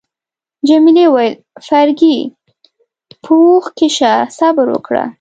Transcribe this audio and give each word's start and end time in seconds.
جميلې 0.67 1.05
وويل: 1.09 1.33
فرګي، 1.65 2.17
په 3.23 3.31
هوښ 3.41 3.65
کي 3.77 3.87
شه، 3.97 4.13
صبر 4.37 4.67
وکړه. 4.71 5.03